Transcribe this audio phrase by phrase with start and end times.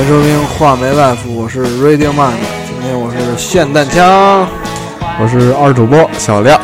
[0.00, 2.32] 欢迎收听画眉 life，我是 Radio Man，
[2.66, 4.48] 今天我是霰弹枪，
[5.20, 6.58] 我是二主播小亮。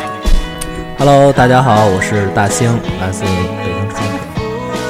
[0.97, 2.67] Hello，大家好，我是大兴，
[2.99, 4.17] 来自北京昌平。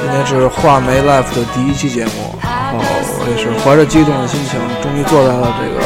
[0.00, 2.80] 今天是画眉 life 的第一期节目，然后
[3.20, 5.84] 我也是怀着激动的心情，终于坐在了这个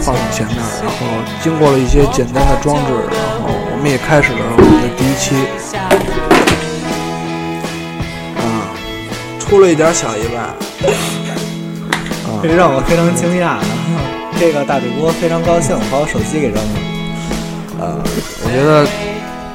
[0.00, 1.04] 话筒前面，然后
[1.42, 5.36] 经过了一些简单的装置，然后我们也开始了我们的第一期。
[8.40, 8.72] 啊，
[9.38, 10.40] 出了一点小意外。
[12.42, 13.66] 这让我非常惊讶呢。
[14.38, 16.78] 这个大主播非常高兴，把我手机给扔了。
[17.80, 17.98] 呃，
[18.44, 18.86] 我觉得。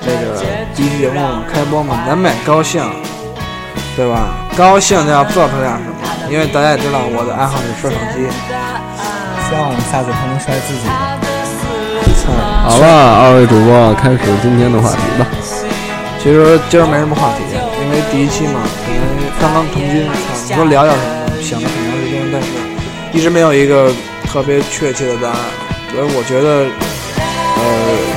[0.06, 0.36] 这个
[0.76, 1.16] 第一期节目
[1.48, 2.84] 开播嘛，难免高兴，
[3.96, 4.36] 对吧？
[4.58, 5.96] 高兴就要做出点什么，
[6.30, 8.28] 因为大家也知道我的爱好是摔手机，
[9.48, 10.92] 希望我下次还能摔自己的。
[12.68, 15.24] 好了，二位主播开始今天的话题吧。
[16.20, 19.08] 其实今儿没什么话题，因为第一期嘛，可能
[19.40, 20.92] 刚刚同居，你说聊点
[21.40, 21.93] 什么，想了很长时间，但是
[23.14, 23.94] 一直没有一个
[24.26, 25.38] 特别确切的答案，
[25.92, 26.66] 所以我觉得，
[27.56, 27.64] 呃，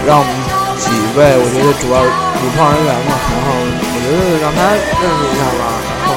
[0.07, 0.57] 让我们。
[0.77, 6.09] 几位，我觉得主要主创人员嘛，然后我觉得让他认识一下吧，然后，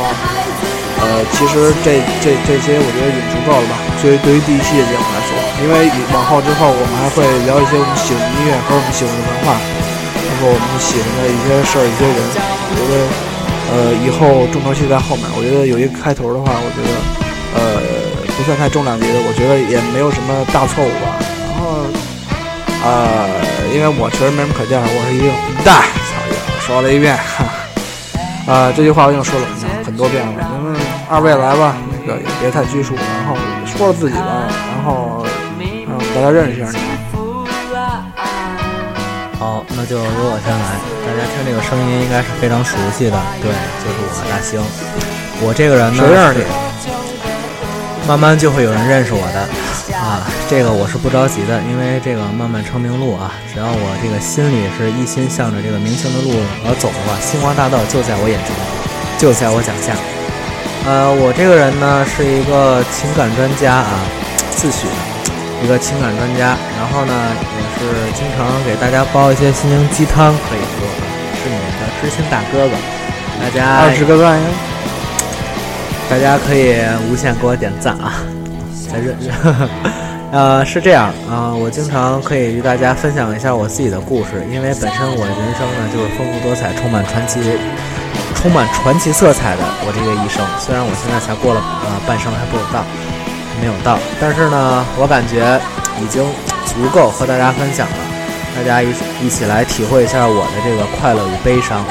[1.00, 3.80] 呃，其实这这这些我觉得已经足够了吧。
[4.04, 5.32] 所以对于第一期的节目来说，
[5.64, 12.20] 因为往后之后我们还会聊一些我们喜欢的音乐和我们喜欢的文化，包括我们喜欢的一些事儿、一些人。
[12.20, 12.94] 我觉得，
[13.74, 15.24] 呃，以后重头戏在后面。
[15.34, 16.92] 我觉得有一个开头的话，我觉得，
[17.56, 17.64] 呃，
[18.40, 21.20] 不算太重量级的，我觉得也没有什么大错误吧。
[21.44, 21.84] 然后，
[22.88, 23.28] 呃。
[23.70, 25.78] 因为我确实没什么可介绍，我是一个混蛋，
[26.10, 26.34] 操爷，
[26.66, 27.46] 说了一遍，哈，
[28.52, 29.46] 啊，这句话我已经说了
[29.86, 30.34] 很多遍了。
[30.42, 30.74] 咱们
[31.08, 35.24] 二位来吧，那个也别太拘束，然后说说自己吧，然后
[35.86, 36.80] 让大家认识一下你。
[39.38, 40.82] 好，那就由我先来。
[41.06, 43.54] 大家听这个声音应该是非常熟悉的，对，
[43.86, 44.58] 就是我大兴。
[45.46, 46.69] 我这个人呢，谁认识你？
[48.10, 49.46] 慢慢就会有人认识我的。
[49.94, 56.34] 啊，这个我是不着急的，因为这个漫漫成名路啊，只要我这个心里是一心向着这个明星的路
[56.66, 58.50] 而走的话，星光大道就在我眼前，
[59.22, 59.94] 就在我脚下。
[60.90, 64.02] 呃，我这个人呢是一个情感专家啊，
[64.58, 64.90] 自诩
[65.62, 70.82] 一个情感专家，然后呢也是经常给大家煲一些心灵鸡汤，可以说
[71.38, 72.74] 是你们的知心大哥哥。
[73.38, 74.48] 大家二十个赞呀！
[76.10, 76.76] 大家可以
[77.10, 78.14] 无限给我点赞啊！
[78.92, 79.70] 在认认，
[80.34, 87.40] 呃，是这样啊，我经常可以与大家分享一下我自己的故事，因为本身我的人生呢就是丰富多彩、充满传奇、
[88.36, 90.44] 充满传奇色彩的我这个一生。
[90.58, 92.84] 虽然我现在才过了呃半生还不有到，
[93.62, 95.62] 没有到，但是呢，我感觉
[96.02, 96.26] 已经
[96.66, 97.98] 足够和大家分享了。
[98.58, 98.90] 大家一
[99.22, 101.86] 一起来体会一下我的这个快乐与悲伤，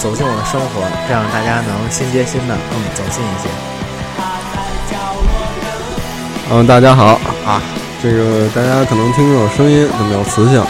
[0.00, 3.48] 走进我的生活，这样大家能心接心的更走近一些。
[6.50, 7.62] 嗯，大家好啊！
[8.02, 10.62] 这个大家可能听这种声音都没有磁性，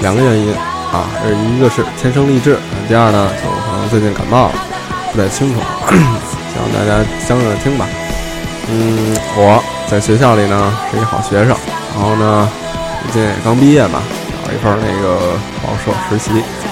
[0.00, 0.54] 两个原因
[0.92, 4.54] 啊，这一个是天生丽质，第二呢，就可能最近感冒了，
[5.12, 7.86] 不太清楚， 希望大家相着听吧。
[8.70, 11.56] 嗯，我在学校里呢是一好学生，
[11.94, 12.48] 然后呢
[13.12, 14.00] 最近也刚毕业嘛，
[14.46, 15.32] 找一份那个
[15.62, 16.30] 报社实习，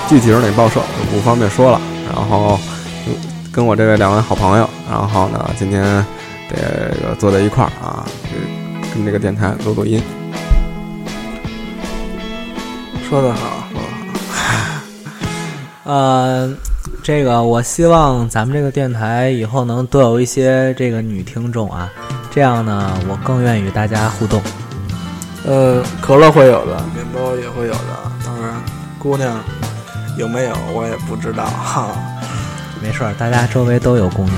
[0.08, 1.80] 具体是哪报社就不方便说了。
[2.14, 2.60] 然后
[3.50, 6.04] 跟我这位两位好朋友，然后呢今天。
[6.54, 6.58] 这
[7.00, 8.04] 个坐在一块儿啊，
[8.92, 10.02] 跟这个电台录录音。
[13.08, 13.86] 说得好，说得
[15.84, 15.90] 好。
[15.90, 16.54] 呃，
[17.02, 21.88] 这个我希望咱们这个电台以后能多有一些这个女听众啊，
[22.30, 24.42] 这样呢，我更愿意与大家互动。
[25.46, 28.62] 呃，可乐会有的，面包也会有的，当然，
[28.98, 29.42] 姑娘
[30.16, 31.88] 有没有我也不知道哈。
[32.82, 34.36] 没事儿，大家周围都有姑娘。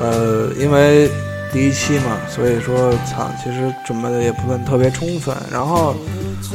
[0.00, 1.10] 呃，因为。
[1.52, 5.36] 第一期嘛，所以说，操，其实准备的也不算特别充分。
[5.52, 5.94] 然后，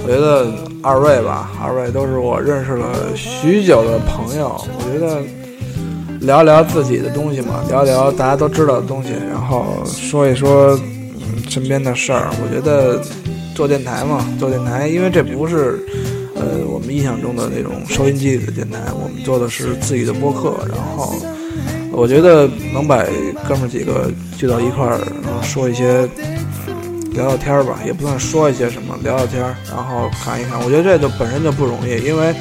[0.04, 0.48] 我觉得
[0.82, 4.60] 二位吧，二位都是我认识了许久的朋友。
[4.80, 5.22] 我觉得
[6.22, 12.32] 聊聊自己的东西嘛，聊聊大家都知道的东西，然后说一说嗯身边的事儿。
[12.42, 13.00] 我觉得
[13.54, 16.07] 做电台嘛，做电台，因为这不是呃
[16.78, 21.16] 我们印象中的那种收音机里的电台，我们做的是自己的播客，然后。
[21.92, 23.04] 我觉得能把
[23.48, 25.02] 哥们几个聚到一块儿，
[25.42, 26.08] 说一些
[27.14, 30.64] 聊聊天儿吧，也不算说一些什么，聊聊天儿，然后侃一侃。
[30.64, 32.36] 我觉得这就本身就不容易，因为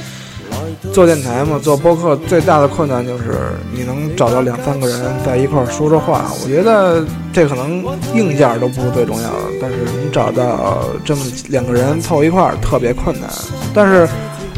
[0.92, 3.24] 做电台嘛，做播客最大的困难就是
[3.72, 6.30] 你能找到两三个人在一块儿说说话。
[6.42, 7.84] 我觉得这可能
[8.14, 13.28] 硬件都不是最重要的，但是能找到这么两个人凑一块儿特别困难。
[13.74, 14.08] 但是，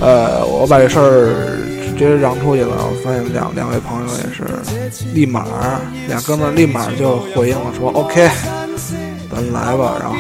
[0.00, 1.59] 呃，我把这事儿。
[1.99, 4.44] 直接嚷出去了，我发现两两位朋友也是，
[5.12, 5.44] 立马
[6.06, 8.31] 两哥们立马就回应了，说 OK，
[9.35, 10.17] 们来吧，然后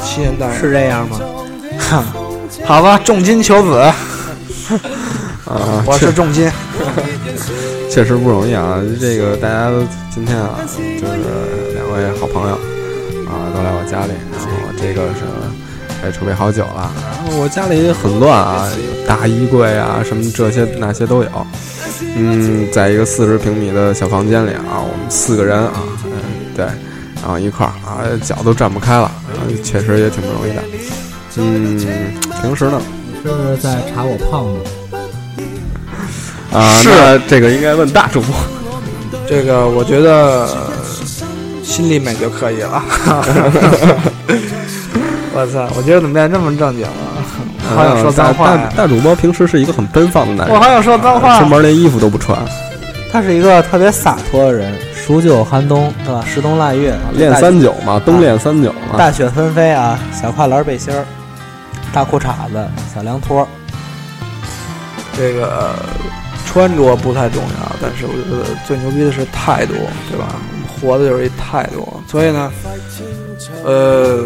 [0.00, 1.18] 七年代是这样吗？
[2.64, 3.92] 好吧，重金求子，
[5.46, 6.50] 啊，我是重金。
[7.90, 8.80] 确实不容易啊！
[9.00, 9.82] 这个大家都
[10.14, 12.54] 今天啊，就是两位好朋友
[13.26, 14.46] 啊，都来我家里，然后
[14.78, 16.92] 这个是也筹备好久了。
[17.02, 21.28] 然后我家里很乱啊，有大衣柜啊，什么这些那些都有。
[22.14, 25.72] 嗯，在一个四十平米的小房间里啊，我们四个人啊，
[26.04, 26.12] 嗯，
[26.54, 26.64] 对，
[27.20, 30.62] 然后一块儿啊，脚都站不开了，然后确实也挺不容易的。
[31.36, 31.76] 嗯，
[32.40, 32.80] 平时呢？
[33.22, 34.60] 是不是在查我胖吗？
[36.52, 38.34] 啊，是啊这个应该问大主播。
[39.28, 40.48] 这个我觉得
[41.62, 42.82] 心里美就可以了。
[45.32, 45.68] 我操！
[45.76, 46.92] 我觉得怎么变这么正经了？
[47.70, 48.56] 我好想说脏话呀！
[48.56, 51.46] 大大大主播平时是一个很奔放的男人，我好想说脏话出。
[51.46, 52.36] 门连衣服都不穿，
[53.12, 56.24] 他是一个特别洒脱的人，数九寒冬，是吧？
[56.26, 58.98] 十冬腊月，练三九嘛，冬练三九嘛。
[58.98, 61.06] 大雪纷飞啊，小跨栏背心儿，
[61.92, 63.46] 大裤衩子，小凉拖。
[65.16, 65.74] 这个
[66.46, 69.74] 穿着不太重要，但是我觉得最牛逼的是态度，
[70.10, 70.26] 对吧？
[70.80, 71.86] 活的就是一态度。
[72.08, 72.50] 所以呢，
[73.64, 74.24] 呃，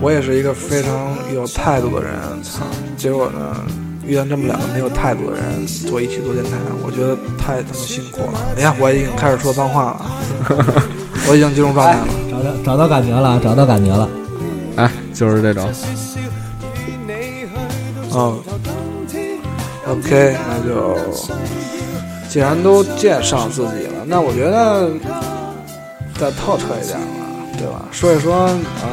[0.00, 2.12] 我也是一个非常有态度的人。
[2.42, 3.56] 操，结果呢，
[4.04, 6.50] 遇到这么两个没有态度的人坐一起做电台，
[6.84, 8.40] 我觉得太他妈辛苦了。
[8.58, 10.06] 哎呀，我已经开始说脏话了，
[11.26, 12.06] 我已经进入状态了。
[12.30, 14.08] 找到找到感觉了，找到感觉了。
[14.76, 15.66] 哎，就是这种。
[18.14, 18.42] 嗯
[19.88, 20.98] ，OK，那就
[22.28, 24.90] 既然都介绍自己了，那我觉得
[26.18, 27.06] 再透彻一点吧，
[27.58, 27.82] 对吧？
[27.90, 28.48] 说一说，
[28.82, 28.88] 嗯，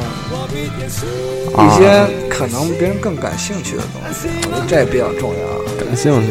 [1.66, 5.84] 一些可能别人更感兴趣的东西，我觉得这比较重要。
[5.84, 6.28] 感兴趣，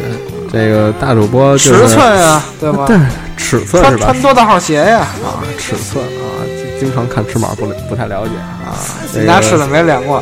[0.52, 2.86] 这个大主播就尺寸啊，对吗？
[2.88, 2.98] 对
[3.38, 4.22] 尺寸是吧穿穿？
[4.22, 5.00] 多大号鞋呀？
[5.24, 6.46] 啊，尺寸啊，
[6.78, 8.78] 经经常看尺码不不太了解啊。
[9.12, 10.22] 这个你拿尺子没量过，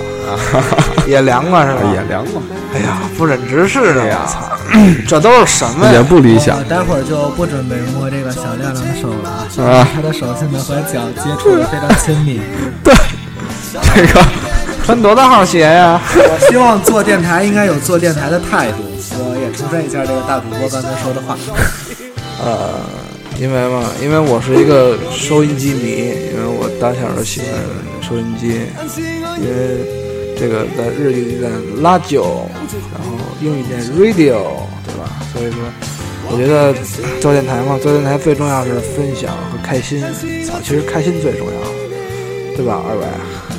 [1.08, 1.80] 也量过是吧？
[1.94, 2.42] 也量过，
[2.76, 4.52] 哎呀，不忍直视的，哎呀操！
[5.08, 6.04] 这都是什么也？
[6.04, 9.30] 不理想我待会儿就不准备摸这个小亮亮的手了
[9.66, 9.88] 啊，啊。
[9.96, 12.42] 他的手现在和脚接触的非常亲密。
[12.84, 12.94] 对
[13.96, 14.22] 这个
[14.86, 16.00] 穿多大号鞋呀？
[16.16, 18.84] 我希望做电台应该有做电台的态度。
[19.20, 21.38] 我也重申一下这个大主播刚才说的话。
[22.44, 22.80] 呃，
[23.40, 27.50] 因为嘛，因为我是一个收音机迷，因为我打小就喜欢
[28.02, 28.62] 收音机，
[29.42, 29.97] 因为
[30.40, 31.52] 这个在日语里念
[31.82, 32.48] 拉九，
[32.94, 34.38] 然后英语念 radio，
[34.86, 35.10] 对吧？
[35.34, 35.60] 所以说，
[36.30, 36.74] 我觉得
[37.20, 40.02] 做电台嘛，做电台最重要是分享和开心。
[40.46, 42.82] 操，其实开心最重要，对吧？
[42.88, 43.06] 二位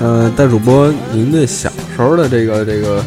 [0.00, 2.98] 呃，大主播，您的小时候的这个这个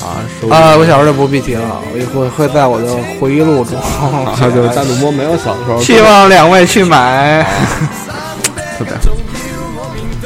[0.00, 3.76] 啊，啊，我小时候就不必提了，我会会在我的回忆录中。
[3.78, 7.44] 啊，就是大主播没有小时候希望两位去买。
[8.78, 8.92] 特别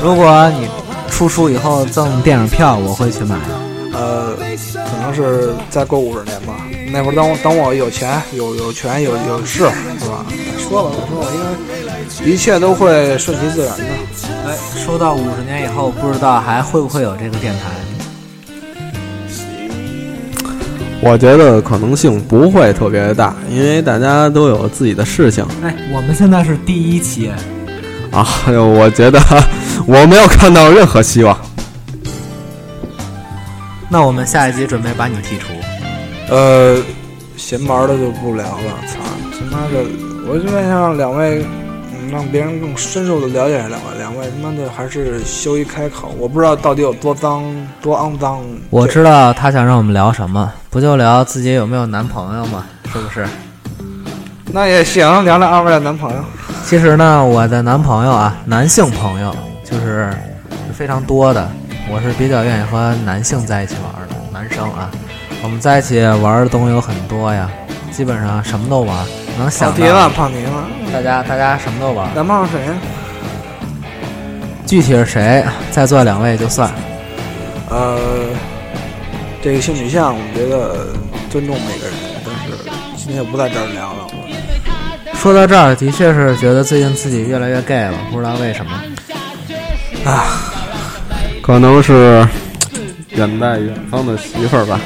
[0.02, 0.68] 如果你
[1.10, 3.36] 出书以后赠电影票，我会去买。
[3.92, 6.54] 呃，可能是再过五十年吧。
[6.92, 9.64] 那会儿等我等我有钱、有有权、有有势，是
[10.08, 10.24] 吧？
[10.28, 13.84] 再说吧，我说我，因为一切都会顺其自然的。
[14.46, 17.70] 哎，说到五十年以后，不知道还会不会有这个电台？
[21.02, 27.30] 我觉得可能性不会特别大，因为大家都有自己的事情哎，我们现在是第一期，
[28.10, 28.26] 啊。
[28.46, 29.18] 哎呦，我觉得
[29.86, 31.36] 我没有看到任何希望。
[33.88, 35.48] 那我们下一集准备把你剔除。
[36.28, 36.80] 呃，
[37.36, 38.74] 闲玩的就不聊了。
[38.86, 38.98] 操，
[39.32, 39.84] 他妈的，
[40.28, 41.44] 我就想让两位，
[41.92, 43.98] 嗯，让别人更深入的了解两位。
[43.98, 47.42] 两位他妈的还是羞于开口，我不知道到底有多脏、
[47.82, 48.40] 多肮脏。
[48.70, 52.64] 我知道他想让我们聊什么，不就聊自己有没有男朋友吗？
[52.92, 53.26] 是不是？
[54.52, 56.24] 那也行，聊聊二位的男朋友。
[56.64, 59.34] 其实呢，我的男朋友啊，男性朋友
[59.70, 60.10] 就是
[60.66, 61.48] 是非常多的。
[61.92, 64.90] 我是比较愿意和男性在一起玩的，男生啊，
[65.42, 67.50] 我们在一起玩的东西有很多呀，
[67.90, 68.96] 基本上什么都玩，
[69.36, 70.08] 能跑想题了，到。
[70.10, 70.68] 跑题了。
[70.92, 72.74] 大家大家什么都玩，男朋友谁呀？
[74.66, 76.70] 具体是谁，在座两位就算。
[77.68, 77.98] 呃，
[79.42, 80.86] 这个性取向，我觉得
[81.28, 82.52] 尊重每个人，但是
[82.96, 84.06] 今天不在这儿聊了。
[85.14, 88.72] 说到这儿，的确是觉得最近自己越来越 gay 了，不知道为什么。
[91.42, 92.26] 可能是
[93.10, 94.80] 远在远方的媳妇儿吧。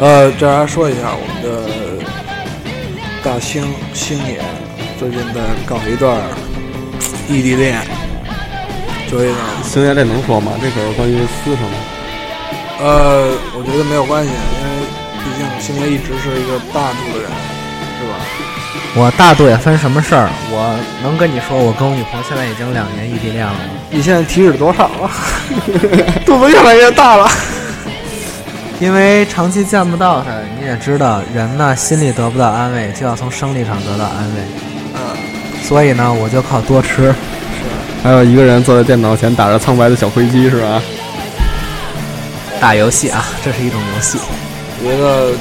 [0.00, 2.04] 呃，这儿还说一下，我们的
[3.22, 4.40] 大兴星爷
[4.98, 6.18] 最近在搞一段
[7.28, 7.80] 异地恋，
[9.08, 10.52] 所以呢，星爷，这能说吗？
[10.60, 11.76] 这可是关于私生的。
[12.80, 14.70] 呃，我觉得没有关系，因为
[15.22, 17.30] 毕竟星爷一直是一个大度的人，
[18.00, 18.12] 是吧？
[18.96, 23.60] 我大度也分什么事儿，我能跟你说，我跟我女朋友现在已经两年异地恋了吗？
[23.88, 25.10] 你现在体脂多少了？
[26.26, 27.30] 肚子越来越大了。
[28.80, 34.40] 因为长期见不到她，你也知道，人呢心里得不到安慰，就要从生理上得到安慰。
[34.94, 35.00] 嗯，
[35.62, 37.14] 所以呢，我就靠多吃。
[38.02, 40.82] 还有一个人坐在电脑前打着苍白的小飞机，是吧？
[42.58, 44.18] 打游戏啊，这是一种游戏。
[44.82, 45.38] 我觉得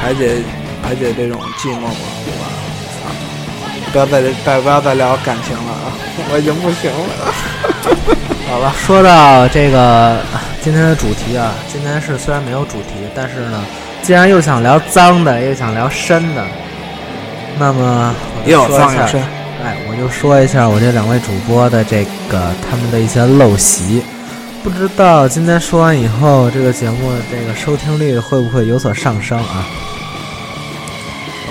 [0.00, 0.42] 排解
[0.82, 2.44] 排解这种寂寞嘛，对吧？
[3.04, 3.06] 啊，
[3.92, 5.92] 不要再再不要再聊感情了啊，
[6.32, 7.32] 我已经不行了。
[8.50, 10.18] 好了，说到这个
[10.62, 13.64] 今天的主题啊，今天是虽然没有主题，但是呢，
[14.02, 16.44] 既然又想聊脏的，又想聊深的，
[17.58, 19.22] 那么我就又说一下脏又深。
[19.64, 24.02] 哎，我就说一下我这两位主播的这个他们的一些陋习，
[24.62, 29.64] 不知道今天说完以后，这个节目这个收听率会不会有所上升啊？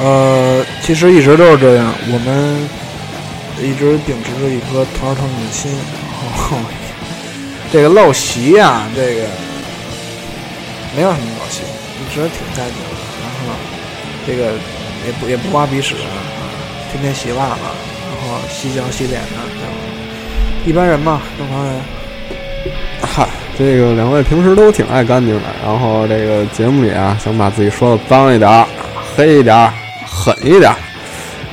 [0.04, 2.68] 呃，其实一直都是这样，我们
[3.62, 6.58] 一直秉持着一颗团儿团的心，然后
[7.72, 9.28] 这个陋习啊，这个
[10.96, 11.62] 没有什么陋习，
[12.02, 13.54] 一直挺干净的，然后
[14.26, 14.54] 这个
[15.06, 15.94] 也不也不挖鼻屎，
[16.92, 19.28] 天天洗袜子，然后洗脚洗脸的，
[20.66, 21.76] 一般人嘛，正常人。
[23.04, 23.28] 嗨，
[23.58, 28.66] 这个两位平时都挺爱干净的，然后这个节目里啊，想把自己说的脏一点、
[29.16, 29.72] 黑一点、
[30.22, 30.78] 狠一点儿。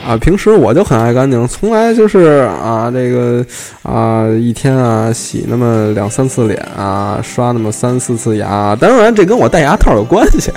[0.07, 3.45] 啊，平时我就很爱干净，从来就是啊，这个
[3.83, 8.75] 啊，一天啊洗那么两三次脸啊，刷那么三四次牙。
[8.77, 10.51] 当然，这跟我戴牙套有关系。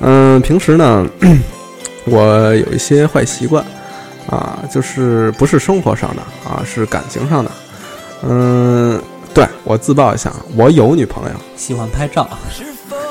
[0.00, 1.04] 嗯，平时呢，
[2.04, 3.64] 我有一些坏习惯
[4.28, 7.50] 啊，就是不是生活上的啊，是感情上的。
[8.28, 9.00] 嗯，
[9.34, 12.28] 对我自曝一下，我有女朋友，喜欢拍照，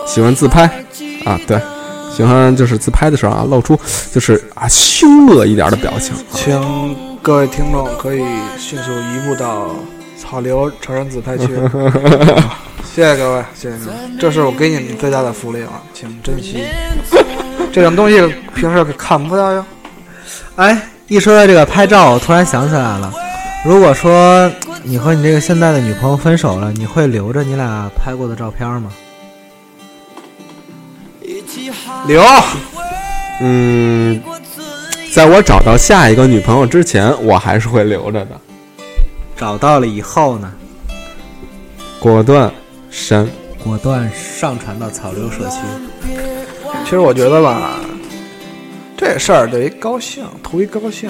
[0.06, 0.64] 喜欢自拍
[1.26, 1.60] 啊，对，
[2.14, 3.80] 喜欢就是自拍的时候啊，露出
[4.12, 6.14] 就是啊凶恶一点的表情。
[6.34, 8.24] 请各位听众可以
[8.58, 9.76] 迅速移步到
[10.20, 11.48] 草榴成人自拍区。
[12.94, 16.66] 谢谢各位，谢谢你们，这是我给你们最大的福利了，请珍惜。
[17.72, 18.22] 这种东西
[18.54, 19.66] 平时可看不到哟。
[20.58, 20.78] 哎，
[21.08, 23.14] 一说到这个拍照，我突然想起来了，
[23.64, 24.52] 如果说
[24.84, 28.92] 你和你这个现在的女朋友分手了，你会留着你俩拍过的照片吗？
[32.08, 32.24] 留，
[33.42, 34.22] 嗯，
[35.14, 38.32] 在我找到下一个女朋友之前，我还是会留着的，
[39.38, 40.52] 找到了以后呢，
[42.00, 42.52] 果断
[42.90, 43.28] 删。
[43.64, 45.58] 果断上传到草榴社区。
[46.84, 47.74] 其实我觉得吧，
[48.98, 51.08] 这事儿得一高兴，图一高兴，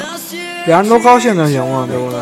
[0.68, 2.20] 俩人都高兴就行了，对不对？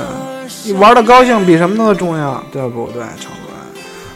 [0.66, 3.49] 你玩的高兴比什么都重要，对不对，常主任？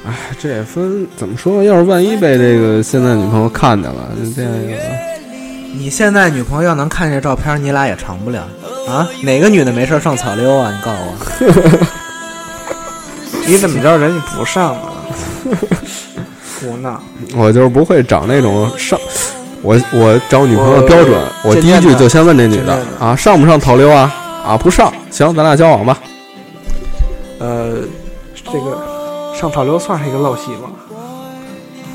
[0.05, 1.63] 哎，这也分怎么说？
[1.63, 4.49] 要是万一被这个现在女朋友看见了，这个
[5.73, 8.47] 你现在女朋友要能看见这照片，你俩也成不了
[8.87, 9.07] 啊？
[9.23, 10.71] 哪个女的没事上草溜啊？
[10.71, 11.15] 你告诉我。
[13.47, 14.93] 你怎么知道人家不上啊？
[16.59, 17.01] 胡闹！
[17.35, 18.99] 我就是不会找那种上。
[19.61, 21.11] 我我找女朋友的标准，
[21.43, 24.13] 我我第一句就先问这女的啊，上不上草溜啊？
[24.45, 25.97] 啊，不上，行，咱俩交往吧。
[27.39, 27.77] 呃，
[28.45, 28.77] 这个
[29.33, 30.69] 上草榴算是一个陋习吗？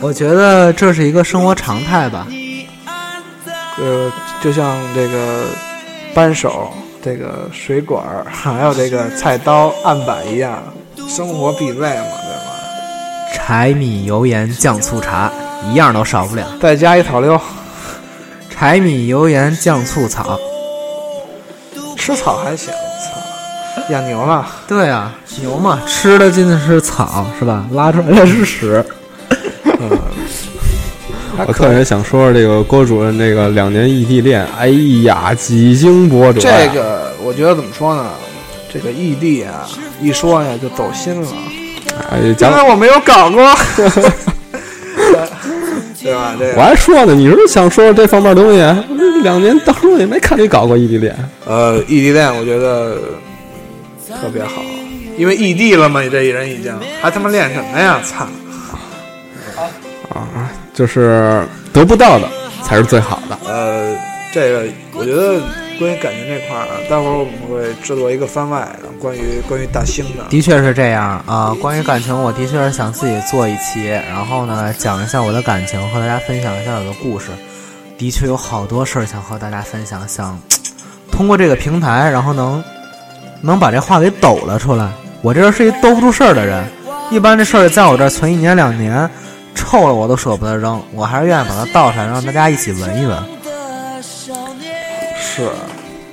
[0.00, 2.26] 我觉得这是一个生活常态吧。
[3.78, 5.46] 呃，就像这个
[6.14, 10.62] 扳手、这个水管儿，还有这个菜刀、案板一样，
[11.08, 12.52] 生活必备嘛，对吧？
[13.34, 15.30] 柴米油盐酱醋茶，
[15.70, 16.46] 一样都少不了。
[16.60, 17.40] 再加一草溜，
[18.50, 20.38] 柴米油盐酱醋草。
[21.96, 22.87] 吃草还行，操，
[23.90, 24.46] 养牛了。
[24.66, 27.66] 对啊，牛嘛，吃的进的是草是吧？
[27.72, 28.84] 拉出来的是屎。
[31.46, 34.68] 我特别想说说这个郭主任这个两年异地恋，哎
[35.04, 36.56] 呀，几经波折呀。
[36.66, 38.10] 这个我觉得怎么说呢？
[38.72, 39.66] 这个异地啊，
[40.00, 41.28] 一说呀就走心了，
[42.10, 45.30] 哎，因讲为我没有搞过， 对吧？
[46.02, 48.58] 这个我还说呢，你是想说说这方面东西？
[48.98, 51.16] 这两年当中也没看你搞过异地恋。
[51.46, 52.98] 呃，异地恋我觉得
[54.08, 54.62] 特别好，
[55.16, 58.00] 因为异地了嘛，你这一人已经还他妈练什么呀？
[58.04, 58.26] 操！
[60.14, 62.28] 啊，就是得不到的
[62.62, 63.38] 才是最好的。
[63.46, 63.96] 呃，
[64.32, 65.40] 这个我觉得
[65.78, 70.24] 关于感情这块儿啊，待会儿我们会制作一个番外的，关于关于大兴的。
[70.30, 71.54] 的确是这样啊。
[71.60, 77.26] 关于感情，我的确是想自己做一期，然后呢，讲一下我的感情，和大家分享一下我的故事。
[77.98, 80.40] 的确有好多事儿想和大家分享，想
[81.10, 82.62] 通过这个平台，然后能
[83.40, 84.88] 能把这话给抖了出来。
[85.22, 86.64] 我这人是一兜不住事儿的人，
[87.10, 89.08] 一般这事儿在我这儿存一年两年，
[89.54, 93.18] 臭了我都舍不得扔，我还是愿意把它倒出来，让大家一起闻一闻。
[95.20, 95.48] 是，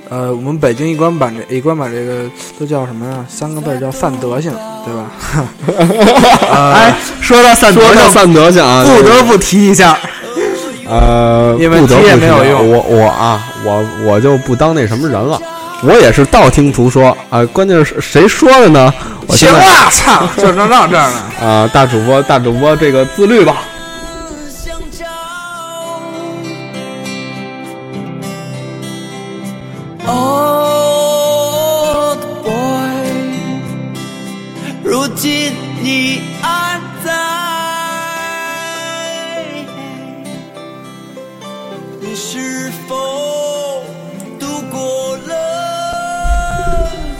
[0.08, 2.28] 呃，我们北京一官版这一官版这个
[2.58, 3.24] 都叫什么呀？
[3.28, 4.52] 三个字儿叫散德性，
[4.84, 5.06] 对吧？
[6.74, 9.96] 哎，说到散德性，说到散德性啊，不得不提一下，
[10.88, 15.40] 呃，因为不得不提也没有用我我啊，我我就不当那什么人了，
[15.82, 18.92] 我也是道听途说啊、关键是谁说的呢？
[19.26, 21.46] 我行现在了，操，就能到这儿呢。
[21.46, 23.56] 啊、大主播大主播这个自律吧。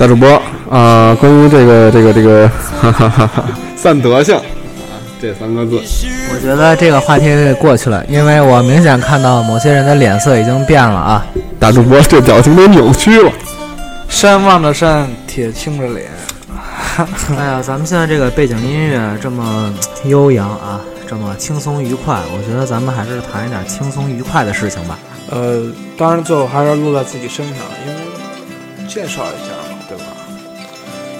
[0.06, 2.48] 大主播啊、关于这个这个这个
[2.80, 3.44] 哈哈哈哈
[3.74, 4.42] 散德性啊
[5.20, 5.80] 这三个字，
[6.32, 11.26] 我觉得这个话题给过去了，因为我明显看到某些人的脸色已经变了啊。
[11.58, 13.32] 大主播这表情都扭曲了。
[14.08, 16.06] 山望着山，铁青着脸。
[17.36, 24.96] 哎呀，咱们现在这个背景音乐这么悠扬啊，这么轻松愉快，我觉得咱们还是谈一点轻松愉快的事情吧。
[25.32, 25.64] 呃，
[25.98, 29.65] 当然最后还是要落在自己身上，因为介绍一下嘛，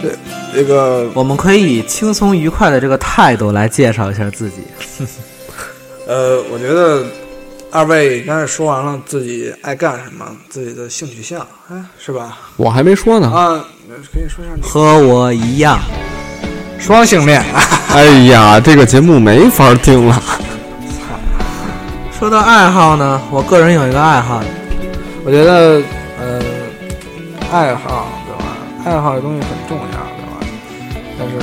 [0.07, 0.19] 对吧？
[0.53, 4.59] 这这个我们可以以轻松愉快的这个态度来介绍一下自己。
[6.07, 7.05] 呃，我觉得
[7.71, 12.39] 二位刚才说完了自己爱干什么，自己的性取向，哎，是吧？
[12.57, 13.29] 我还没说呢。
[13.29, 13.65] 啊，
[14.13, 15.79] 可以说一下你和我一样，
[16.79, 17.45] 双性恋。
[17.91, 20.23] 哎呀，这个节目没法听了。
[22.19, 24.43] 说到爱好呢，我个人有一个爱好，
[25.25, 25.83] 我觉得，
[26.21, 26.41] 呃，
[27.53, 28.45] 爱好对吧？
[28.85, 29.96] 爱好这东西很重要，
[31.31, 31.39] 是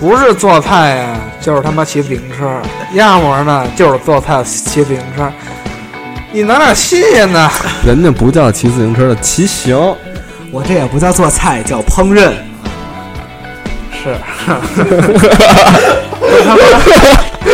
[0.00, 2.60] 不是做菜呀，就是他妈骑自行车，
[2.92, 5.30] 要么呢就是做菜骑自行车。
[6.32, 7.50] 你哪点新鲜呢？
[7.84, 9.76] 人家不叫骑自行车的骑行，
[10.50, 12.32] 我这也不叫做菜，叫烹饪。
[14.02, 14.16] 是，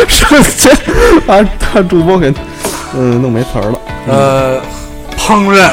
[0.06, 0.76] 瞬间
[1.26, 2.32] 把大主播给
[2.94, 3.80] 嗯弄没词儿了。
[4.06, 4.60] 呃，
[5.18, 5.72] 烹饪，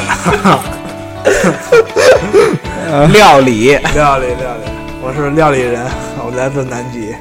[3.12, 4.73] 料理，料理，料理。
[5.06, 5.84] 我是料理人，
[6.24, 7.14] 我来自南极，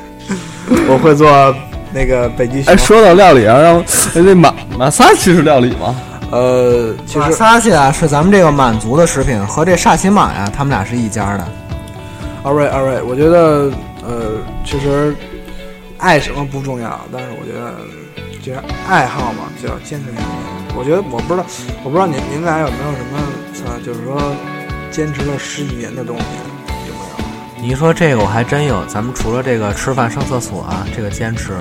[0.88, 1.54] 我会做
[1.91, 2.78] 那个北极熊哎，。
[2.78, 5.93] 说到料理啊，让哎那马马萨奇是料理吗？
[6.32, 11.46] 呃，其马实萨西啊是咱们这个满族的食品，和这萨琪玛呀，他们俩是一家的。
[12.41, 13.69] 二位，二位，我觉得，
[14.02, 15.13] 呃，其实
[15.98, 17.76] 爱什么不重要，但是我觉得，
[18.41, 20.74] 其实爱好嘛，就要坚持下去。
[20.76, 21.46] 我觉得，我不知道，
[21.84, 23.19] 我不知道您您俩有没有什么，
[23.67, 24.34] 呃，就是说
[24.89, 26.24] 坚持了十几年的东西？
[27.63, 31.54] 你一说这个我还真有，咱们除了这个吃饭上厕所啊，这个坚持，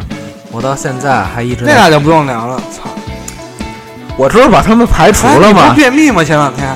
[0.50, 1.72] 我到现在还一直在。
[1.72, 2.90] 那俩就不用聊了，操！
[4.16, 5.72] 我这不是把他们排除了吗？
[5.76, 6.24] 便秘吗？
[6.24, 6.74] 前两天，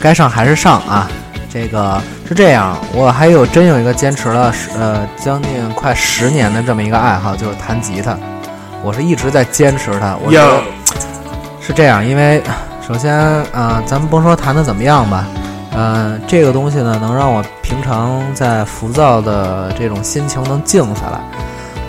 [0.00, 1.08] 该上还是上啊。
[1.48, 8.18] 这个是这样，我还有真有一个坚持了十呃将近快十年的这么一个爱好，就是弹吉他。
[8.82, 10.16] 我是一直在坚持它。
[10.24, 10.62] 我觉得有
[11.60, 12.42] 是这样，因为
[12.84, 13.16] 首先
[13.52, 15.24] 呃，咱们甭说弹的怎么样吧，
[15.72, 21.20] 呃，这个东西呢，能让我平常在浮躁的这种心情能静下来，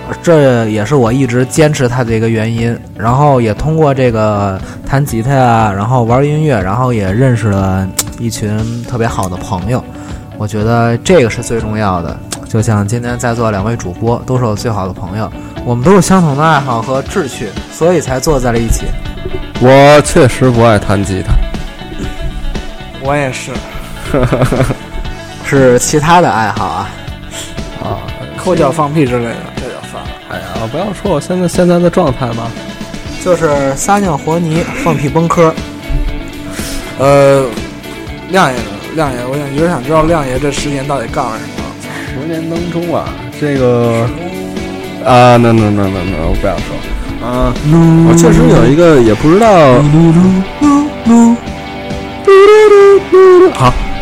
[0.09, 2.75] 呃这也是我一直坚持它的一个原因。
[2.97, 7.87] 然后也通过这个弹吉他啊，然后玩音乐，然后也认识了
[8.17, 9.83] 一群特别好的朋友。
[10.39, 12.17] 我觉得这个是最重要的。
[12.49, 15.31] 就像今天在座两位主播都是我最好的朋友，
[15.63, 18.85] 我们都有相同的爱好和志趣，所以才坐在了一起。
[19.61, 21.35] 我确实不爱弹吉他。
[23.03, 23.51] 我也是，
[25.47, 26.89] 是其他的爱好啊。
[27.81, 28.03] 啊，
[28.37, 30.09] 抠脚放屁之类的，这就算了。
[30.29, 32.51] 哎呀，不要说我现在现在的状态嘛，
[33.23, 35.53] 就是撒尿和泥、放屁崩科。
[36.99, 37.45] 呃，
[38.29, 38.63] 亮爷呢？
[38.95, 41.53] 亮爷，我想一直想知道亮爷这十年到底干了什么。
[42.09, 43.07] 十年当中啊，
[43.39, 44.07] 这个
[45.05, 46.75] 啊，那那那那那，我不要说
[47.25, 47.53] 啊，
[48.09, 49.47] 我确实有一个也不知道。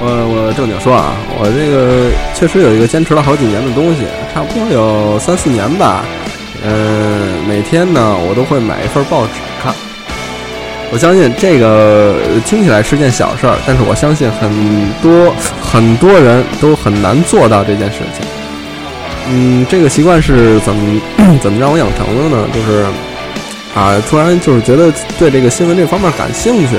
[0.05, 6.05] 呃，我正经说啊，我这个确实有一个坚持了好几年的东西，差不多有三四年吧。
[6.63, 9.73] 嗯、每天呢，我都会买一份报纸看。
[10.91, 12.15] 我相信这个
[12.45, 14.49] 听起来是件小事儿，但是我相信很
[15.01, 18.25] 多很多人都很难做到这件事情。
[19.27, 21.01] 嗯，这个习惯是怎么
[21.41, 22.47] 怎么让我养成的呢？
[22.53, 22.85] 就是
[23.73, 26.77] 啊，突然就是觉得对这个新闻这方面感兴趣，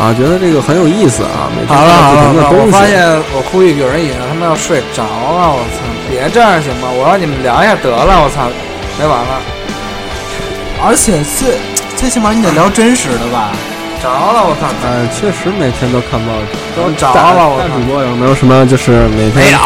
[0.00, 1.48] 啊，觉得这个很有意思啊。
[1.54, 2.66] 每天好了看好了好了，不同的东西。
[2.66, 5.82] 我发现我估计有人已经他妈要睡着了，我操！
[6.10, 6.88] 别这样行吗？
[6.90, 8.50] 我让你们聊一下得了，我操！
[8.98, 9.40] 没完了，
[10.84, 11.56] 而且最
[11.96, 13.50] 最起码你得聊真实的吧？
[14.02, 14.66] 着了，我操！
[14.84, 16.58] 哎，确实每天都看报纸。
[16.76, 17.68] 都着了，我操！
[17.68, 19.46] 大主播有没有什么就是每天？
[19.46, 19.58] 没有，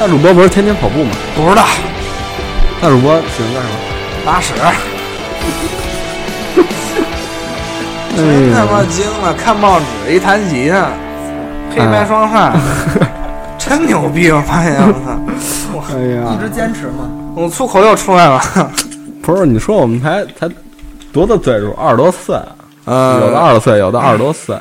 [0.00, 1.10] 大主播不是天天跑步吗？
[1.36, 1.62] 不知道。
[2.80, 3.76] 大主播喜欢干什么？
[4.24, 4.52] 拉屎。
[8.16, 9.34] 哎真他妈呀，惊了！
[9.34, 10.88] 看报纸一弹吉他，
[11.70, 12.52] 黑白双煞，
[13.58, 14.30] 真牛逼！
[14.30, 17.10] 我发现我操，哎呀，一直坚持嘛。
[17.34, 18.40] 我粗口又出来了。
[19.22, 20.48] 不是你说我们才才
[21.12, 21.72] 多大岁数？
[21.72, 22.36] 二十多岁，
[22.86, 24.56] 呃有的二十岁，有的二十多岁。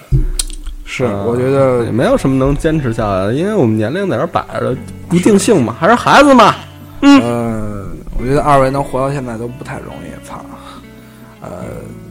[0.84, 4.76] 是，嗯我觉得也没有什么能坚持下来的，因为我们年龄在这儿摆着，
[5.08, 6.56] 不定性嘛，还是孩子嘛。
[7.02, 7.88] 嗯，
[8.20, 10.44] 我觉得二位能活到现在都不太容易，操！
[11.42, 11.50] 呃，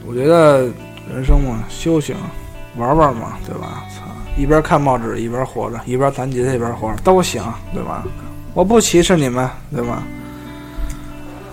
[0.07, 0.65] 我觉得
[1.15, 2.13] 人生嘛，修行，
[2.75, 3.85] 玩玩嘛，对吧？
[3.89, 4.01] 操，
[4.37, 7.41] 一边看报纸一边活着，一边弹吉他一边活着都行，
[7.73, 8.03] 对吧？
[8.53, 10.03] 我不歧视你们，对吧？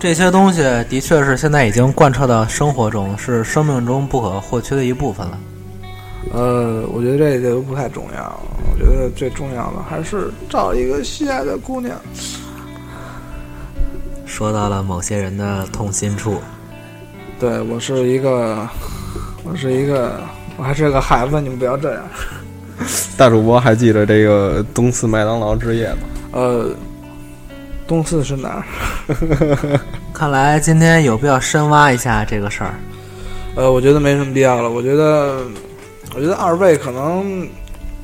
[0.01, 5.39] 这些东西的确是现在已经贯彻到生活中，是生命中不可或缺的一部分了。
[6.33, 8.37] 呃，我觉得这些都不太重要，
[8.69, 11.95] 我觉得最重要的还是找一个心爱的姑娘。
[14.25, 16.41] 说到了某些人的痛心处，
[17.39, 18.67] 对我是一个，
[19.43, 20.19] 我是一个，
[20.57, 22.03] 我还是个孩子，你们不要这样。
[23.17, 25.99] 大主播还记得这个东四麦当劳之夜吗？
[26.31, 26.69] 呃，
[27.87, 28.63] 东四是哪儿？
[30.13, 32.73] 看来今天有必要深挖一下这个事儿。
[33.55, 34.69] 呃，我觉得没什么必要了。
[34.69, 35.41] 我觉得，
[36.15, 37.47] 我觉得二位可能，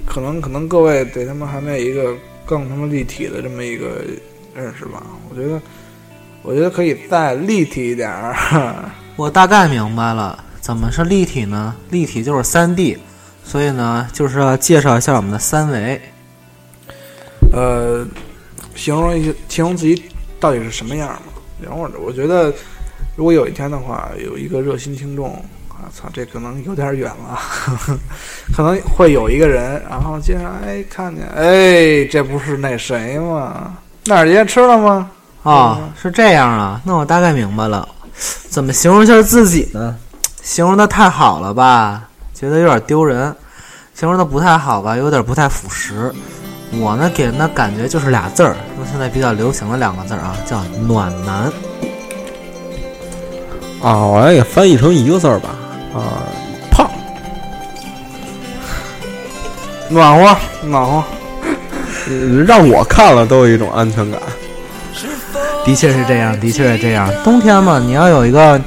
[0.06, 2.14] 可能，可能各位对他们还没有一个
[2.46, 4.02] 更他妈立体的这么一个
[4.56, 5.02] 认识吧。
[5.30, 5.60] 我觉得，
[6.44, 8.36] 我觉得可以再立体一点儿。
[9.16, 10.38] 我大概明白了，
[10.70, 11.74] 怎么是立体呢？
[11.90, 12.96] 立体就是三 D，
[13.44, 16.00] 所以呢，就是要介绍一下我们的三维。
[17.52, 18.06] 呃，
[18.76, 20.04] 形容一下，形容自己
[20.40, 21.34] 到底是什么样嘛？
[21.60, 22.54] 然后我觉得，
[23.16, 27.40] 如果有一天的话，有一个热心听众，啊操，这可能有点远了，
[28.56, 33.76] 可能会有一个人，然后街上哎看见，哎，这不是那谁吗？
[34.06, 35.10] 那儿爷吃了吗？
[35.42, 37.90] 哦，是这样啊，那我大概明白了。
[38.50, 39.98] 怎么形容一下自己呢？
[40.50, 42.02] 形容的太好了吧，
[42.34, 43.32] 觉得有点丢人；
[43.94, 46.12] 形容的不太好吧，有点不太符实。
[46.82, 51.52] 我呢，给人的感觉就是俩字儿，用现在比较流行的两个字儿啊，叫暖男。
[53.80, 55.50] 啊，我来给翻译成一个字儿吧。
[55.94, 56.26] 啊，
[56.72, 56.90] 胖。
[59.88, 61.04] 暖和，暖和。
[62.08, 64.20] 呃 让我看了都有一种安全感。
[65.64, 67.08] 的确是这样，的确是这样。
[67.24, 68.60] 冬天嘛，你要有一个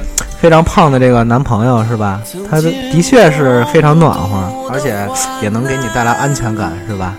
[0.43, 2.21] 非常胖的这个男朋友，是吧？
[2.51, 5.07] 他的的确是非常暖和，而且
[5.41, 7.15] 也能给你带来安全感，是吧？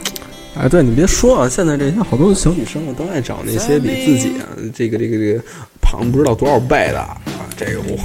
[0.60, 5.42] 哎，对你别说啊，现在这些好多小女生啊，都爱找那些比自己啊这个这个这个
[5.80, 7.16] 胖不知道多少倍的啊。
[7.56, 7.98] 这个我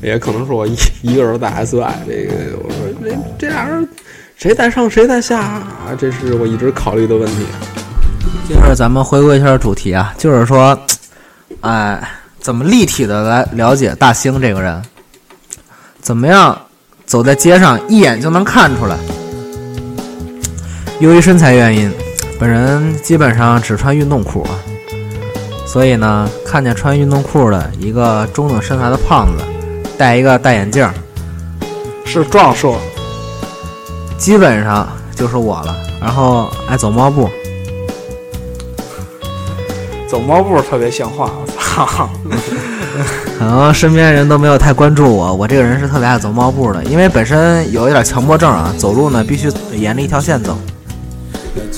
[0.00, 3.88] 也可能是我一一个人在 SY，这个我说这这俩人
[4.36, 5.90] 谁在上谁在下啊？
[5.98, 7.44] 这是我一直考虑的问题。
[8.46, 10.78] 接着咱们回归一下主题啊，就是说，
[11.62, 12.00] 哎，
[12.42, 14.82] 怎么立体的来了解大兴这个人？
[16.00, 16.60] 怎么样
[17.06, 18.96] 走在街上一眼就能看出来？
[20.98, 21.92] 由于身材原因，
[22.40, 24.58] 本人基本上只穿运动裤啊，
[25.64, 29.44] 所以呢，看见穿运动裤的一个中等身材的胖子，
[29.96, 30.92] 戴一个大眼镜儿，
[32.04, 32.76] 是壮硕，
[34.18, 35.76] 基本上就是我了。
[36.00, 37.30] 然后爱走猫步，
[40.08, 41.30] 走猫步特别像话。
[43.38, 50.58] 可能身边人都没有太关注我，我这个人是特别爱走猫步的，因为本身有一点强迫症啊，走路呢必须沿着一条线走。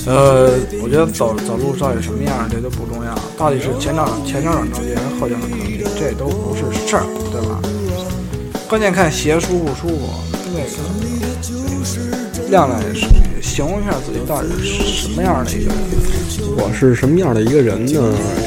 [0.05, 0.51] 呃，
[0.83, 7.59] 我觉得走走路到底什么样，这都不重要，到底是前脚前脚掌着地还是后脚掌着地，这都不是事儿，对吧？
[8.69, 10.09] 关键看鞋舒不舒服。
[10.53, 10.67] 那个
[12.49, 13.07] 亮亮是
[13.41, 15.77] 形容一下自己到底是什么样的一个人？
[16.57, 17.93] 我是什么样的一个人呢？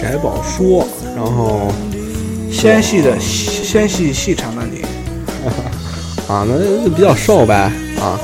[0.01, 0.87] 这还不好说。
[1.19, 1.73] 然后
[2.49, 4.83] 纤细的纤细细长的你，
[6.33, 8.21] 啊，那就比较瘦呗啊，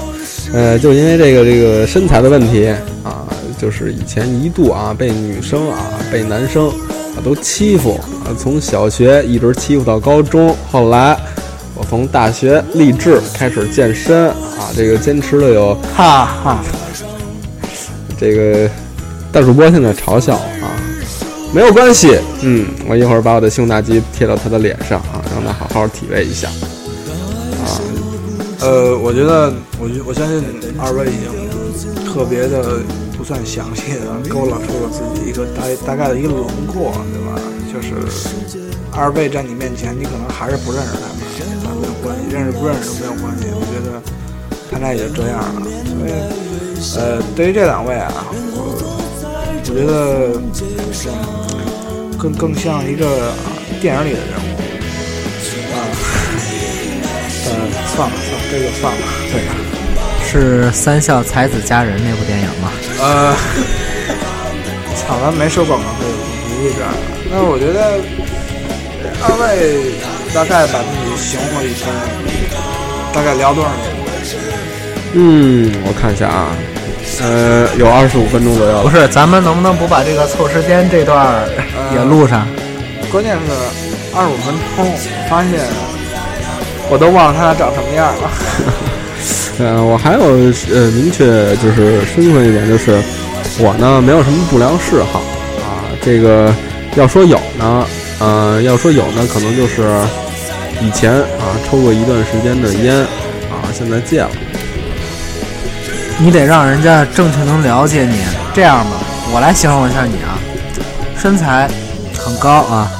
[0.52, 2.68] 呃，就因为这个这个身材的问题
[3.02, 3.26] 啊，
[3.60, 11.18] 就是以前一度啊被女生啊被男生啊都欺负啊，从小学一直欺负到高中，后来
[11.74, 16.64] 我从大学立志开始健身啊，这个坚持了有哈哈。
[18.16, 18.70] 这个
[19.32, 20.46] 大主播现在嘲笑啊，
[21.54, 26.48] 没有关系，嗯，我一会儿把我的胸大肌贴到他的脸上啊，让他好好体味一下。
[26.48, 27.78] 啊
[28.60, 30.42] 呃，我觉得，我觉我相信
[30.80, 31.30] 二位已经
[32.12, 32.80] 特别的
[33.16, 37.38] 不算详细的勾勒出了自己一个大大概的一个轮廓，对吧？
[37.70, 37.94] 就是
[38.90, 41.22] 二位在你面前，你可能还是不认识他们，
[41.62, 43.46] 但没有关系，认识不认识都没有关系。
[43.54, 44.02] 我觉得
[44.72, 45.62] 他俩也就这样了。
[46.82, 48.74] 所以，呃，对于这两位啊，我
[49.66, 49.92] 我觉得
[51.06, 53.32] 嗯更更像一个
[53.80, 54.54] 电影里的人物
[55.72, 55.76] 啊。
[57.46, 57.50] 呃，
[57.94, 59.00] 算了算了，这就算了。
[59.32, 59.50] 对吧？
[60.26, 62.70] 是《三笑才子佳人》那部电影吗？
[63.00, 63.34] 呃，
[64.96, 66.04] 操，咱没收广告费，
[66.48, 66.98] 不是这样的。
[67.30, 68.00] 那我觉得
[69.22, 69.92] 二位
[70.34, 71.88] 大概把自己形容了一圈，
[73.12, 73.94] 大概聊多少年？
[75.14, 76.50] 嗯，我看一下啊，
[77.22, 78.82] 呃，有二十五分钟左右。
[78.82, 81.48] 不是，咱们能不能不把这个凑时间这段儿
[81.92, 82.46] 也录上？
[83.12, 84.86] 关键是二十五分钟，
[85.28, 85.60] 发现
[86.90, 88.30] 我都忘了他俩长什么样了。
[89.60, 90.20] 呃，我还有
[90.74, 93.00] 呃明确就是身份一点，就是
[93.60, 95.20] 我呢没有什么不良嗜好
[95.62, 95.86] 啊。
[96.02, 96.52] 这个
[96.96, 97.86] 要说有呢，
[98.18, 99.88] 呃，要说有呢，可能就是
[100.80, 102.96] 以前啊抽过一段时间的烟
[103.46, 104.30] 啊，现在戒了。
[106.18, 108.24] 你得让人家正确能了解你。
[108.52, 108.90] 这样吧，
[109.32, 110.38] 我来形容一下你啊，
[111.18, 111.68] 身材
[112.16, 112.90] 很高啊，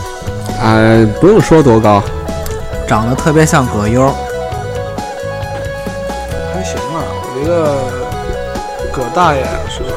[0.61, 0.75] 啊，
[1.21, 2.03] 不用说多高，
[2.89, 4.09] 长得特别像葛优。
[6.53, 7.77] 还行吧，我觉得
[8.93, 9.95] 葛大爷是吧，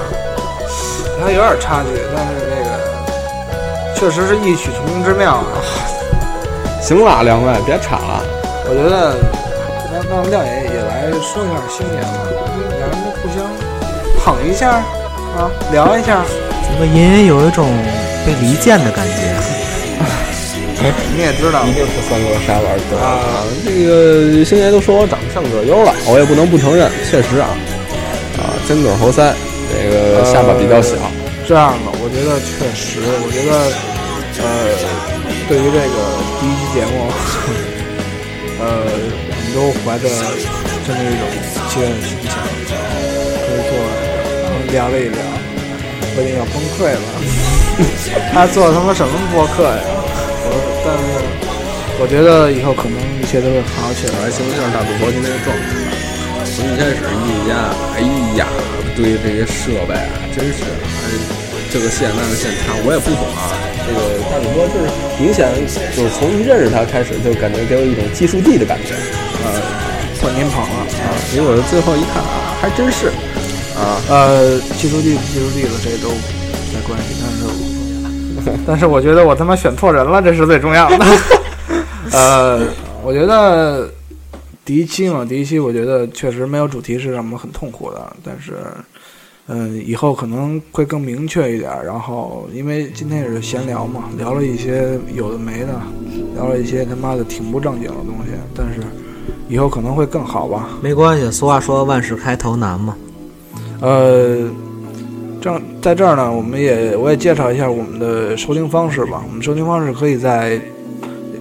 [1.25, 2.69] 还有点差距，但是那个
[3.95, 5.57] 确实是异曲同工之妙啊。
[6.81, 8.21] 行了，两位别吵了。
[8.69, 9.15] 我觉得
[9.91, 12.07] 让让亮爷也来说一下星爷吧，
[12.77, 12.97] 两人
[13.27, 13.43] 互相
[14.23, 14.69] 捧一下
[15.35, 16.23] 啊，聊一下。
[16.63, 17.67] 怎么隐隐有一种
[18.25, 19.35] 被离间的感觉？
[21.13, 23.43] 你也知道，一定是三哥瞎玩的啊！
[23.65, 27.49] 这个星爷都说我长得像葛优了，我也不能不承认，确实啊，
[28.37, 29.33] 啊，尖嘴猴腮，
[29.73, 30.95] 这个下巴比较小。
[31.47, 33.51] 这样吧，我觉得确实，我觉得，
[34.39, 34.47] 呃，
[35.49, 35.97] 对于这个
[36.39, 37.11] 第一期节目，
[38.63, 38.87] 呃，
[39.27, 40.07] 我们都怀着
[40.85, 41.25] 这么一种
[41.67, 42.29] 期待的心情，
[44.71, 45.19] 聊了一聊，
[46.15, 47.05] 我已经要崩溃了。
[48.33, 49.81] 他做他妈什么播客呀？
[49.85, 50.51] 我，
[50.83, 51.03] 但是
[52.01, 54.25] 我觉得以后可能一切都会好起来。
[54.25, 55.61] 来形容一下大主播今天的状态。
[56.57, 58.01] 从一开始一家，哎
[58.33, 58.47] 呀，
[58.95, 61.05] 对这些设备啊，真是，哎，
[61.69, 63.53] 这个线那个线插，我也不懂啊。
[63.85, 64.89] 这个大主播就是
[65.21, 65.47] 明显
[65.95, 68.97] 就是从一认识他开始，就感觉给我一种技术帝的感觉，
[69.45, 69.53] 啊，
[70.17, 71.13] 算您捧了啊。
[71.31, 73.13] 结果最后一看啊，还真是，
[73.77, 76.09] 啊，呃，技术技术帝的这都
[76.73, 77.77] 没关系，但是我。
[78.65, 81.05] 但是我觉得我他妈选错人了，这是最重要的。
[82.13, 82.65] 呃，
[83.03, 83.91] 我觉得
[84.63, 88.53] 第一期嘛，第一期我觉得确实没有主题是让我们很痛苦的，但是，
[89.47, 91.69] 嗯，以后可能会更明确一点。
[91.83, 95.73] 然后，因为今天也是闲聊嘛，聊了一些有的没的，
[96.35, 98.79] 聊了一些他妈的挺不正经的东西，但是
[99.49, 100.69] 以后可能会更好吧。
[100.81, 102.95] 没关系，俗话说万事开头难嘛。
[103.81, 104.49] 呃。
[105.39, 109.23] 正在这儿呢，我们也我也介绍一下我们的收听方式吧。
[109.25, 110.59] 我们收听方式可以在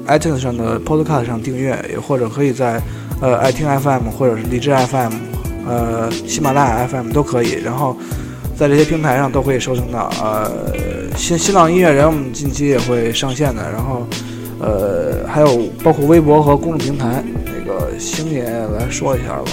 [0.07, 2.81] iTunes 上的 Podcast 上订阅，也或者可以在
[3.23, 5.13] 呃爱听 FM 或者是荔枝 FM、
[5.67, 7.53] 呃喜马拉雅 FM 都可以。
[7.65, 7.97] 然后
[8.55, 10.11] 在这些平台上都可以收听到。
[10.23, 10.53] 呃，
[11.17, 13.63] 新新浪音乐人我们近期也会上线的。
[13.73, 14.07] 然后
[14.61, 19.45] 呃还有包括微博和公众平台，那个星爷来说一下吧。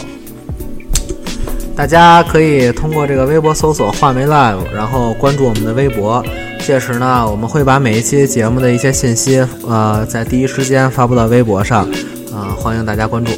[1.76, 6.24] 大家可以通过这个微博搜索“画眉 live”，然后关注我们的微博。
[6.60, 11.90] 届时呢，我们会把每一期节目的一些信息，呃，在第一时间发布到微博上，
[12.32, 13.32] 啊，欢迎大家关注。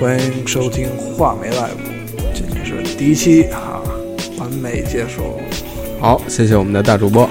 [0.00, 3.82] 欢迎收听画眉 live，今天是第一期啊，
[4.38, 5.40] 完美结束。
[6.00, 7.28] 好，谢谢我们的大主播，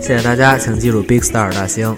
[0.00, 1.94] 谢谢大家，请记住 Big Star 大星。